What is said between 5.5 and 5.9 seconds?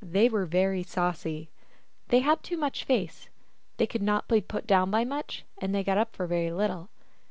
and they